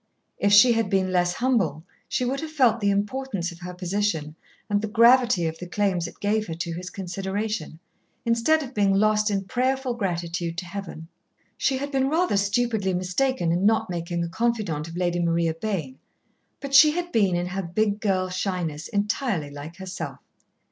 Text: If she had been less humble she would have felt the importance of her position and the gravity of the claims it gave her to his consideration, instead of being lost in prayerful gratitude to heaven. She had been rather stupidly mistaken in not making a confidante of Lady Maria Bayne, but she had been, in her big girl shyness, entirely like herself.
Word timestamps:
If 0.39 0.51
she 0.51 0.73
had 0.73 0.89
been 0.89 1.11
less 1.11 1.33
humble 1.35 1.83
she 2.09 2.25
would 2.25 2.39
have 2.41 2.49
felt 2.49 2.79
the 2.79 2.89
importance 2.89 3.51
of 3.51 3.59
her 3.59 3.75
position 3.75 4.33
and 4.67 4.81
the 4.81 4.87
gravity 4.87 5.45
of 5.45 5.59
the 5.59 5.67
claims 5.67 6.07
it 6.07 6.19
gave 6.19 6.47
her 6.47 6.55
to 6.55 6.73
his 6.73 6.89
consideration, 6.89 7.77
instead 8.25 8.63
of 8.63 8.73
being 8.73 8.95
lost 8.95 9.29
in 9.29 9.43
prayerful 9.43 9.93
gratitude 9.93 10.57
to 10.57 10.65
heaven. 10.65 11.07
She 11.55 11.77
had 11.77 11.91
been 11.91 12.09
rather 12.09 12.35
stupidly 12.37 12.95
mistaken 12.95 13.51
in 13.51 13.63
not 13.67 13.91
making 13.91 14.23
a 14.23 14.27
confidante 14.27 14.87
of 14.89 14.97
Lady 14.97 15.19
Maria 15.19 15.53
Bayne, 15.53 15.99
but 16.61 16.73
she 16.73 16.93
had 16.93 17.11
been, 17.11 17.35
in 17.35 17.45
her 17.45 17.61
big 17.61 17.99
girl 18.01 18.27
shyness, 18.29 18.87
entirely 18.87 19.51
like 19.51 19.75
herself. 19.75 20.17